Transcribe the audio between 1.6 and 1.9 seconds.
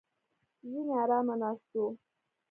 وو.